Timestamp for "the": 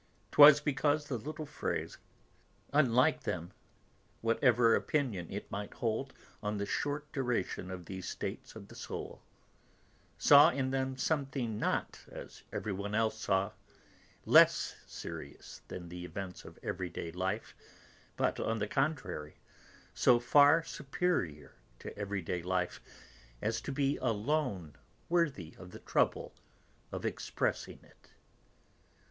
1.09-1.17, 6.57-6.65, 8.69-8.73, 15.89-16.03, 18.57-18.67, 25.69-25.79